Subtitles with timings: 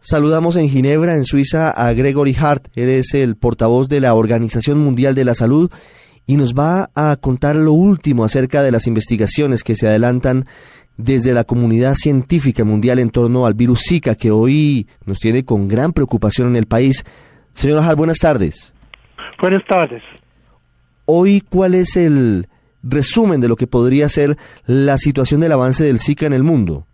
[0.00, 2.68] Saludamos en Ginebra, en Suiza, a Gregory Hart.
[2.76, 5.70] Él es el portavoz de la Organización Mundial de la Salud
[6.24, 10.44] y nos va a contar lo último acerca de las investigaciones que se adelantan
[10.96, 15.66] desde la comunidad científica mundial en torno al virus Zika, que hoy nos tiene con
[15.66, 17.04] gran preocupación en el país.
[17.52, 18.74] Señor Hart, buenas tardes.
[19.40, 20.02] Buenas tardes.
[21.06, 22.46] Hoy, ¿cuál es el
[22.82, 24.36] resumen de lo que podría ser
[24.66, 26.86] la situación del avance del Zika en el mundo?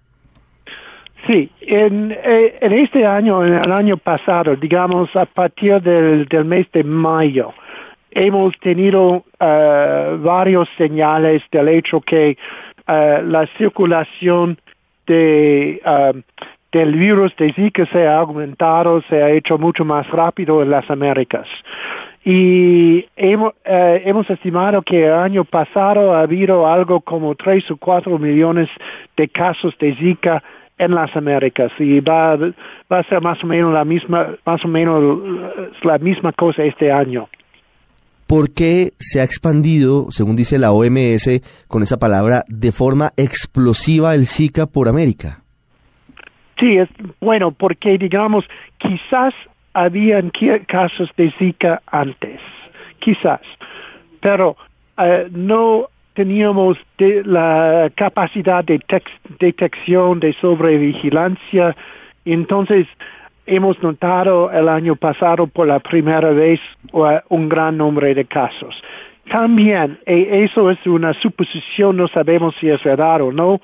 [1.27, 6.71] Sí, en, eh, en, este año, en el año pasado, digamos a partir del, mes
[6.73, 7.55] de mayo,
[8.11, 12.37] hemos tenido uh, varios señales del hecho que
[12.89, 14.59] uh, la circulación
[15.07, 15.81] de,
[16.73, 20.91] del virus de Zika se ha aumentado, se ha hecho mucho más rápido en las
[20.91, 21.49] Américas.
[22.27, 28.19] Y hemos, hemos estimado que el año pasado ha habido algo como tres o cuatro
[28.19, 28.71] millones
[29.15, 30.43] de casos de Zika
[30.79, 34.69] en las Américas y va, va a ser más o menos la misma, más o
[34.69, 35.03] menos
[35.83, 37.29] la misma cosa este año.
[38.27, 44.15] ¿Por qué se ha expandido, según dice la OMS, con esa palabra, de forma explosiva
[44.15, 45.43] el Zika por América?
[46.59, 46.89] Sí, es
[47.21, 48.45] bueno, porque digamos,
[48.79, 49.35] quizás
[49.75, 50.31] habían
[50.67, 52.41] casos de Zika antes,
[52.99, 53.41] quizás,
[54.21, 54.57] pero
[54.97, 58.81] uh, no teníamos de la capacidad de
[59.39, 61.77] detección, de sobrevigilancia.
[62.25, 62.87] Entonces,
[63.47, 66.61] hemos notado el año pasado por la primera vez
[67.29, 68.75] un gran número de casos.
[69.31, 73.61] También, e eso es una suposición, no sabemos si es verdad o no,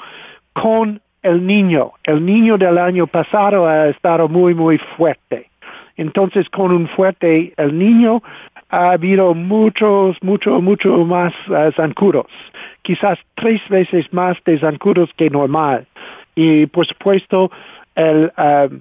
[0.53, 1.93] con el niño.
[2.05, 5.51] El niño del año pasado ha estado muy, muy fuerte.
[5.97, 8.23] Entonces, con un fuerte el niño,
[8.71, 12.27] ha habido muchos, mucho, mucho más uh, zancudos,
[12.83, 15.87] quizás tres veces más de zancudos que normal.
[16.35, 17.51] Y por supuesto,
[17.95, 18.75] el, uh,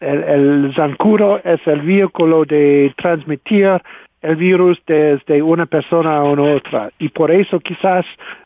[0.00, 3.80] el, el zancudo es el vehículo de transmitir
[4.22, 6.90] el virus desde una persona a otra.
[6.98, 8.04] Y por eso quizás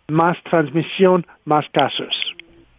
[0.08, 2.14] más transmisión, más casos.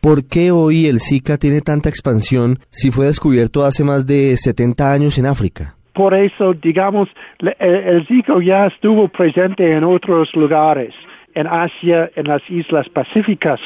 [0.02, 4.92] ¿Por qué hoy el Zika tiene tanta expansión si fue descubierto hace más de 70
[4.92, 5.76] años en África?
[5.94, 7.10] Por eso, digamos,
[7.40, 10.94] el, Zika ya estuvo presente en otros lugares,
[11.34, 13.60] en Asia, en las islas pacíficas,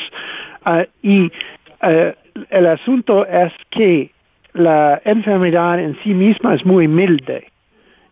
[0.65, 1.31] ah, y
[1.81, 2.13] ah,
[2.49, 4.11] el asunto es que
[4.53, 7.47] la enfermedad en sí misma es muy humilde.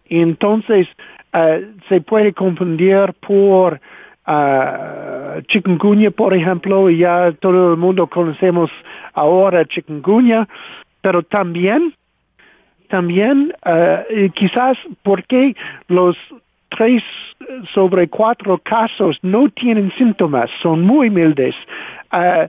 [0.07, 0.87] Y entonces
[1.33, 1.57] ah,
[1.89, 3.79] se puede confundir por
[5.47, 8.71] chikungunya, por ejemplo, y ya todo el mundo conocemos
[9.13, 10.47] ahora chikungunya,
[11.01, 11.93] pero también
[12.93, 15.55] también uh, quizás porque
[15.87, 16.15] los
[16.69, 17.01] tres
[17.73, 21.55] sobre cuatro casos no tienen síntomas, son muy humildes.
[22.13, 22.47] Uh,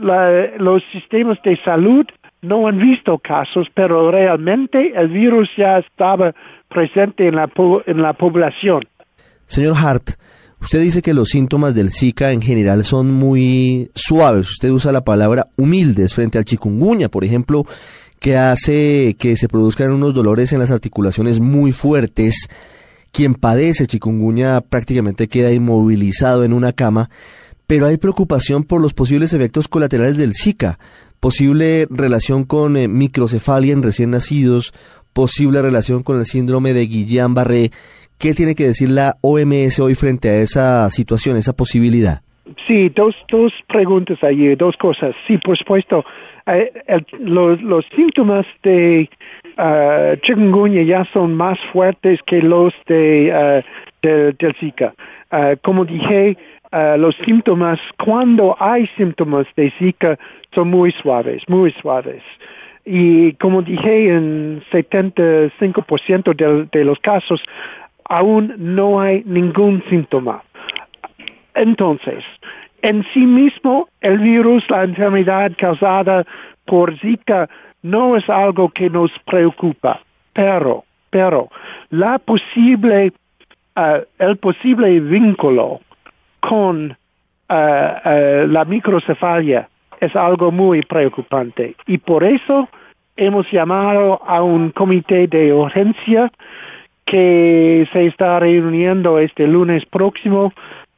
[0.00, 2.06] la, los sistemas de salud
[2.40, 6.34] no han visto casos, pero realmente el virus ya estaba
[6.70, 7.50] presente en la,
[7.84, 8.84] en la población.
[9.44, 10.12] Señor Hart,
[10.62, 14.48] usted dice que los síntomas del Zika en general son muy suaves.
[14.48, 17.64] Usted usa la palabra humildes frente al chikungunya, por ejemplo
[18.20, 22.48] que hace que se produzcan unos dolores en las articulaciones muy fuertes.
[23.12, 27.10] Quien padece chikungunya prácticamente queda inmovilizado en una cama,
[27.66, 30.78] pero hay preocupación por los posibles efectos colaterales del Zika,
[31.20, 34.72] posible relación con eh, microcefalia en recién nacidos,
[35.12, 37.72] posible relación con el síndrome de Guillain-Barré.
[38.18, 42.22] ¿Qué tiene que decir la OMS hoy frente a esa situación, esa posibilidad?
[42.66, 45.14] Sí, dos, dos preguntas allí, dos cosas.
[45.26, 46.04] Sí, por supuesto,
[46.56, 46.72] eh,
[47.20, 49.08] los, síntomas de
[49.58, 53.62] uh, chikungunya ya son más fuertes que los de,
[54.02, 54.94] uh, del Zika.
[55.30, 56.36] Uh, como dije,
[56.98, 60.18] los síntomas, cuando hay síntomas de Zika,
[60.54, 62.22] son muy suaves, muy suaves.
[62.84, 67.42] Y como dije, en 75% de, de los casos
[68.08, 70.42] aún no hay ningún síntoma.
[71.54, 72.24] Entonces,
[72.82, 76.24] en sí mismo el virus, la enfermedad causada
[76.64, 77.48] por Zika,
[77.82, 80.00] no es algo que nos preocupa,
[80.32, 81.48] pero, pero,
[81.90, 83.12] la posible,
[83.76, 85.80] uh, el posible vínculo
[86.40, 89.68] con uh, uh, la microcefalia
[90.00, 91.74] es algo muy preocupante.
[91.86, 92.68] Y por eso
[93.16, 96.30] hemos llamado a un comité de urgencia
[97.04, 100.52] que se está reuniendo este lunes próximo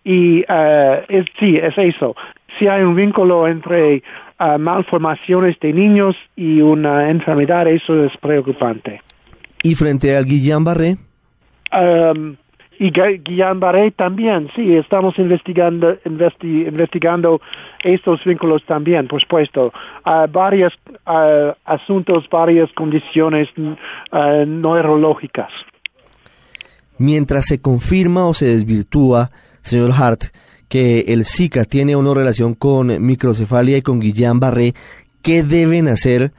[0.05, 2.17] y uh, es, sí, es eso.
[2.58, 4.02] Si hay un vínculo entre
[4.38, 9.02] uh, malformaciones de niños y una enfermedad, eso es preocupante.
[9.62, 10.97] ¿Y frente al Guillain-Barré?
[11.73, 12.37] Um,
[12.79, 17.43] y Guillain-Barré también, sí, estamos investigando, investigando
[17.85, 19.70] estos vínculos también, por supuesto.
[20.05, 20.73] Hay varios
[21.67, 25.52] asuntos, varias condiciones uh, neurológicas.
[27.00, 29.31] Mientras se confirma o se desvirtúa,
[29.62, 30.25] señor Hart,
[30.69, 34.75] que el Zika tiene una relación con microcefalia y con Guillain-Barré,
[35.23, 36.32] ¿qué deben hacer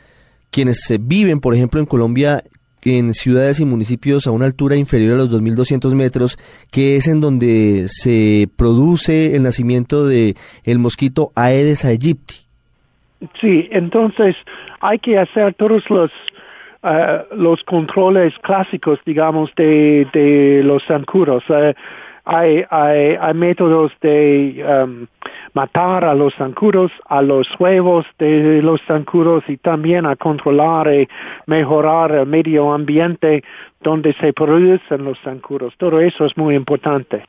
[0.52, 2.44] quienes viven, por ejemplo, en Colombia
[2.84, 6.38] en ciudades y municipios a una altura inferior a los 2.200 metros,
[6.72, 12.36] que es en donde se produce el nacimiento de el mosquito Aedes aegypti.
[13.40, 14.36] Sí, entonces
[14.80, 16.12] hay que hacer todos los
[16.84, 21.44] uh, los controles clásicos, digamos, de, de los zancudos.
[21.50, 21.74] Uh,
[22.24, 25.08] hay, hay, hay métodos de um,
[25.54, 31.08] matar a los zancudos, a los huevos de los zancudos y también a controlar y
[31.48, 33.44] mejorar el medio ambiente
[33.82, 35.74] donde se producen los zancudos.
[35.78, 37.26] Todo eso es muy importante.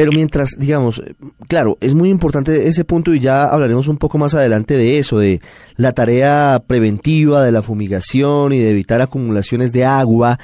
[0.00, 1.02] Pero mientras, digamos,
[1.46, 5.18] claro, es muy importante ese punto y ya hablaremos un poco más adelante de eso,
[5.18, 5.42] de
[5.76, 10.38] la tarea preventiva, de la fumigación y de evitar acumulaciones de agua.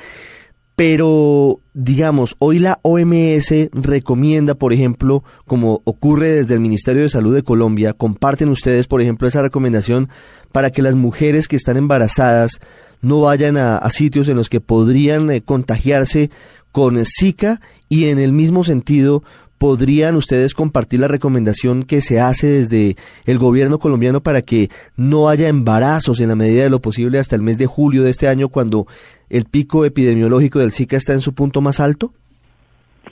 [0.77, 7.35] Pero, digamos, hoy la OMS recomienda, por ejemplo, como ocurre desde el Ministerio de Salud
[7.35, 10.11] de Colombia, comparten ustedes, por ejemplo, esa recomendación
[10.53, 12.61] para que las mujeres que están embarazadas
[13.01, 16.31] no vayan a, sitios en los que podrían eh, contagiarse
[16.77, 19.23] con Zika y en el mismo sentido
[19.59, 25.29] ¿podrían ustedes compartir la recomendación que se hace desde el gobierno colombiano para que no
[25.29, 28.29] haya embarazos en la medida de lo posible hasta el mes de julio de este
[28.29, 28.87] año cuando
[29.31, 32.13] el pico epidemiológico del Zika está en su punto más alto?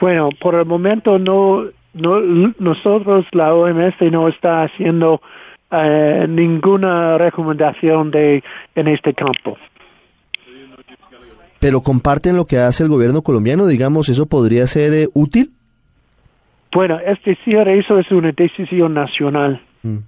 [0.01, 1.65] Bueno, por el momento no,
[1.95, 2.21] no
[2.59, 5.21] nosotros, la OMS no está haciendo
[5.71, 8.43] eh, ninguna recomendación de
[8.75, 9.57] en este campo.
[11.59, 15.49] Pero comparten lo que hace el gobierno colombiano, digamos, eso podría ser eh, útil.
[16.75, 19.63] Bueno, es decir, eso es una decisión nacional.
[19.83, 19.99] Mm.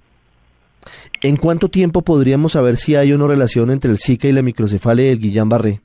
[1.23, 5.05] ¿En cuánto tiempo podríamos saber si hay una relación entre el Zika y la microcefalia
[5.05, 5.79] del Guillain-Barré?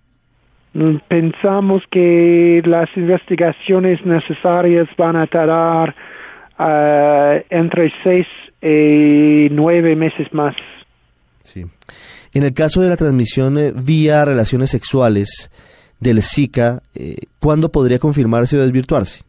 [0.75, 5.95] Mm, pensamos que las investigaciones necesarias van a tardar
[6.59, 8.27] ah, entre seis
[8.61, 10.57] y nueve meses más.
[11.45, 11.65] Sí.
[12.33, 15.51] En el caso de la transmisión eh, vía relaciones sexuales
[16.01, 19.25] del Zika, eh, ¿cuándo podría confirmarse o desvirtuarse?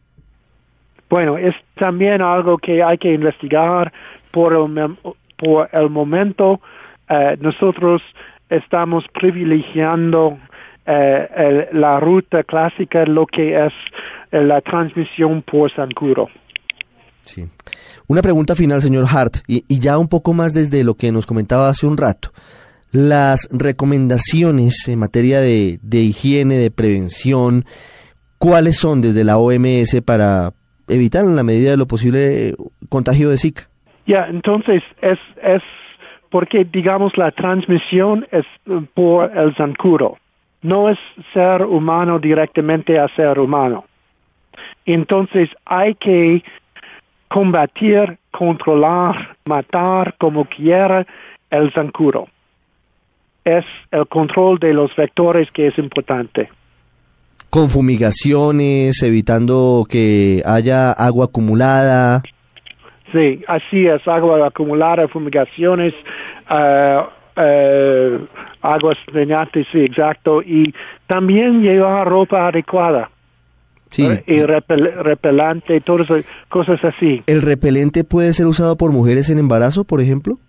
[1.14, 3.92] Bueno, es también algo que hay que investigar
[4.32, 4.96] por el,
[5.36, 6.60] por el momento.
[7.08, 8.02] Eh, nosotros
[8.50, 10.36] estamos privilegiando
[10.84, 13.72] eh, la ruta clásica, lo que es
[14.32, 16.30] eh, la transmisión por Sancuro.
[17.20, 17.44] Sí.
[18.08, 21.68] Una pregunta final, señor Hart, y, ya un poco más desde lo que nos comentaba
[21.68, 22.32] hace un rato.
[22.90, 27.66] Las recomendaciones en materia de, de higiene, de prevención,
[28.38, 30.54] ¿cuáles son desde la OMS para,
[30.88, 32.54] evitar en la medida de lo posible
[32.88, 33.68] contagio de Zika.
[34.06, 35.62] Ya, entonces es, es
[36.30, 38.44] porque digamos la transmisión es
[38.94, 40.18] por el zancudo,
[40.62, 40.98] no es
[41.32, 43.84] ser humano directamente a ser humano.
[44.84, 46.42] Entonces hay que
[47.28, 51.06] combatir, controlar, matar como quiera
[51.50, 52.28] el zancudo.
[53.44, 56.50] Es el control de los vectores que es importante
[57.54, 62.20] con fumigaciones, evitando que haya agua acumulada.
[63.12, 65.94] Sí, así es, agua acumulada, fumigaciones,
[66.50, 67.04] uh,
[67.40, 68.26] uh,
[68.60, 70.74] aguas drenajes, sí, exacto, y
[71.06, 73.08] también llevar ropa adecuada.
[73.88, 74.08] Sí.
[74.26, 77.22] Y repelente, todas esas cosas así.
[77.28, 80.40] ¿El repelente puede ser usado por mujeres en embarazo, por ejemplo?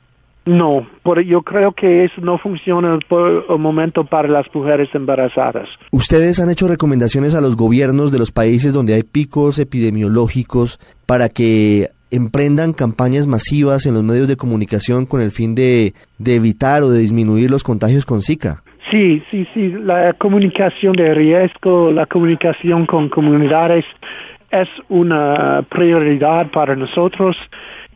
[0.46, 0.86] No,
[1.26, 5.68] yo creo que eso no funciona por el momento para las mujeres embarazadas.
[5.92, 11.30] ¿Ustedes han hecho recomendaciones a los gobiernos de los países donde hay picos epidemiológicos para
[11.30, 16.84] que emprendan campañas masivas en los medios de comunicación con el fin de, de evitar
[16.84, 18.62] o de disminuir los contagios con Zika?
[18.92, 19.70] Sí, sí, sí.
[19.70, 23.84] La comunicación de riesgo, la comunicación con comunidades
[24.52, 27.36] es una prioridad para nosotros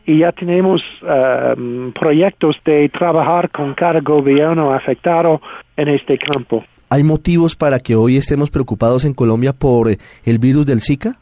[0.06, 5.40] y ya tenemos um, proyectos de trabajar con cada gobierno afectado
[5.76, 6.64] en este campo.
[6.88, 11.16] ¿Hay motivos para que hoy estemos preocupados en Colombia por el virus del Zika?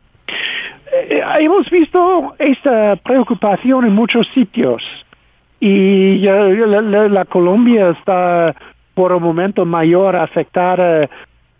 [0.92, 4.82] Eh, hemos visto esta preocupación en muchos sitios
[5.60, 8.54] y la, Colombia está
[8.94, 11.08] por un momento mayor afectada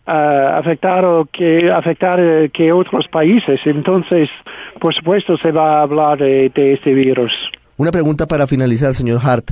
[0.09, 3.61] afectar que afectar eh, que otros países.
[3.67, 4.31] Entonces,
[4.79, 7.33] por supuesto, se va a hablar de, este virus.
[7.77, 9.51] Una pregunta para finalizar, señor Hart.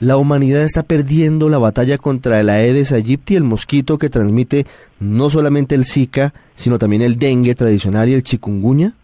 [0.00, 4.64] La humanidad está perdiendo la batalla contra el Aedes aegypti, el mosquito que transmite
[4.98, 8.94] no solamente el Zika, sino también el dengue tradicional y el chikungunya.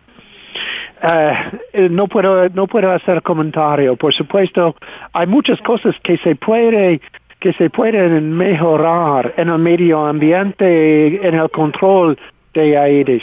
[1.01, 3.95] Uh, no puedo no puedo hacer comentario.
[3.95, 4.75] Por supuesto,
[5.13, 7.01] hay muchas cosas que se puede
[7.39, 12.19] que se pueden mejorar en el medio ambiente, en el control
[12.53, 13.23] de Aedes.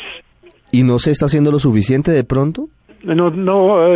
[0.75, 2.67] ¿Y no se está haciendo lo suficiente de pronto?
[3.01, 3.87] No no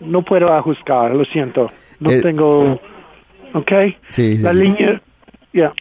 [0.00, 1.70] no puedo ajustar, lo siento.
[2.00, 2.80] No eh, tengo,
[3.54, 3.72] ¿ok?
[4.08, 5.00] Sí, La línea,
[5.52, 5.72] ya.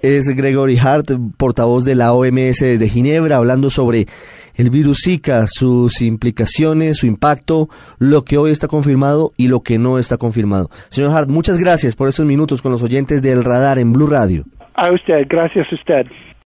[0.00, 4.06] Es Gregory Hart, portavoz de la OMS desde Ginebra, hablando sobre
[4.54, 9.76] el virus Zika, sus implicaciones, su impacto, lo que hoy está confirmado y lo que
[9.76, 10.70] no está confirmado.
[10.88, 14.44] Señor Hart, muchas gracias por estos minutos con los oyentes del radar en Blue Radio.
[14.72, 16.06] A usted, gracias a usted.